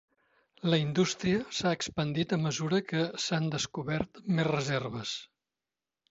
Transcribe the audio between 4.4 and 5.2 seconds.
reserves.